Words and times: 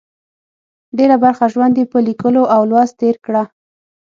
ډېره 0.97 1.15
برخه 1.23 1.45
ژوند 1.53 1.73
یې 1.79 1.85
په 1.91 1.97
لیکلو 2.07 2.43
او 2.55 2.61
لوست 2.71 2.93
تېر 3.01 3.15
کړه. 3.25 3.43